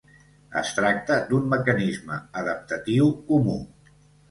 [0.61, 3.61] Es tracta d'un mecanisme adaptatiu comú.